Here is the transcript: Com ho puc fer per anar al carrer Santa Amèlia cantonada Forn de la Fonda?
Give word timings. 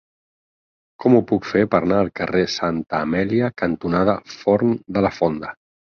Com 1.03 1.17
ho 1.17 1.21
puc 1.33 1.45
fer 1.51 1.61
per 1.75 1.83
anar 1.85 2.01
al 2.05 2.11
carrer 2.21 2.43
Santa 2.55 3.05
Amèlia 3.09 3.53
cantonada 3.67 4.21
Forn 4.37 4.77
de 4.99 5.07
la 5.09 5.19
Fonda? 5.23 5.59